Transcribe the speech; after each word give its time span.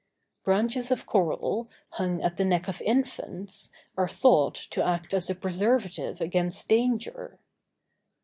Branches 0.43 0.89
of 0.89 1.05
coral, 1.05 1.69
hung 1.89 2.23
at 2.23 2.35
the 2.37 2.43
neck 2.43 2.67
of 2.67 2.81
infants, 2.81 3.69
are 3.95 4.07
thought 4.09 4.55
to 4.71 4.83
act 4.83 5.13
as 5.13 5.29
a 5.29 5.35
preservative 5.35 6.19
against 6.19 6.67
danger. 6.67 7.37